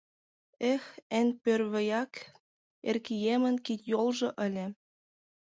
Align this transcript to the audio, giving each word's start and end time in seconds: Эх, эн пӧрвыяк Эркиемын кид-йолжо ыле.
Эх, 0.71 0.83
эн 1.19 1.27
пӧрвыяк 1.43 2.11
Эркиемын 2.89 3.55
кид-йолжо 3.65 4.29
ыле. 4.45 4.65